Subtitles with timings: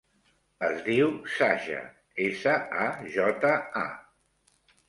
[0.67, 1.77] Es diu Saja:
[2.29, 2.57] essa,
[2.87, 3.53] a, jota,
[3.87, 3.87] a.